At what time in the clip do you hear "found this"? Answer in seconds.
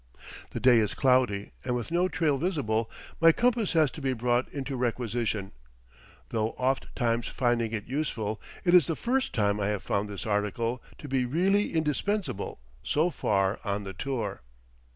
9.83-10.25